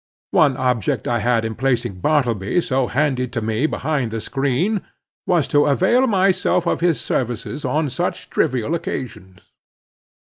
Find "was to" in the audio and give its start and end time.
5.27-5.67